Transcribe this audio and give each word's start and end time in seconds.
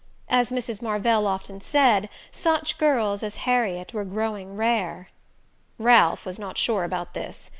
As 0.29 0.49
Mrs. 0.51 0.81
Marvell 0.81 1.27
often 1.27 1.61
said, 1.61 2.09
such 2.31 2.79
girls 2.79 3.21
as 3.21 3.35
Harriet 3.45 3.93
were 3.93 4.03
growing 4.03 4.57
rare. 4.57 5.09
Ralph 5.77 6.25
was 6.25 6.39
not 6.39 6.57
sure 6.57 6.83
about 6.83 7.13
this. 7.13 7.49